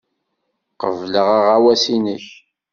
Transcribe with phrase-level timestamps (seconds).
[0.81, 2.25] Qebleɣ aɣawas-nnek.